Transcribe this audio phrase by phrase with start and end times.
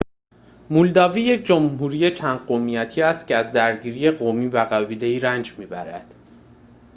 [0.69, 6.13] مولداوی یک جمهوری چند قومیتی است که از درگیری قومی و قبیله‌ای رنج می‌برد